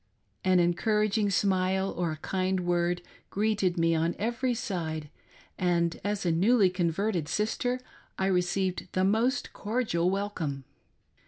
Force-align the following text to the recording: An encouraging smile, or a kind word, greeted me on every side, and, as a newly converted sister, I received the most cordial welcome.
An 0.43 0.59
encouraging 0.59 1.29
smile, 1.29 1.91
or 1.91 2.11
a 2.13 2.17
kind 2.17 2.61
word, 2.61 3.03
greeted 3.29 3.77
me 3.77 3.93
on 3.93 4.15
every 4.17 4.55
side, 4.55 5.11
and, 5.59 6.01
as 6.03 6.25
a 6.25 6.31
newly 6.31 6.71
converted 6.71 7.27
sister, 7.27 7.79
I 8.17 8.25
received 8.25 8.87
the 8.93 9.03
most 9.03 9.53
cordial 9.53 10.09
welcome. 10.09 10.63